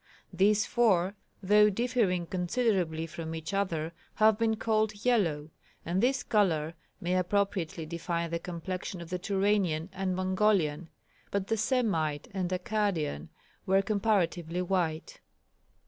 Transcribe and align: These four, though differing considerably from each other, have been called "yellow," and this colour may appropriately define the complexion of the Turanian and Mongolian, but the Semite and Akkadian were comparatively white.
These 0.33 0.65
four, 0.65 1.13
though 1.43 1.69
differing 1.69 2.25
considerably 2.25 3.05
from 3.05 3.35
each 3.35 3.53
other, 3.53 3.93
have 4.15 4.35
been 4.39 4.55
called 4.55 5.05
"yellow," 5.05 5.51
and 5.85 6.01
this 6.01 6.23
colour 6.23 6.73
may 6.99 7.15
appropriately 7.15 7.85
define 7.85 8.31
the 8.31 8.39
complexion 8.39 8.99
of 8.99 9.11
the 9.11 9.19
Turanian 9.19 9.89
and 9.93 10.15
Mongolian, 10.15 10.89
but 11.29 11.45
the 11.45 11.55
Semite 11.55 12.29
and 12.33 12.49
Akkadian 12.49 13.27
were 13.67 13.83
comparatively 13.83 14.63
white. 14.63 15.19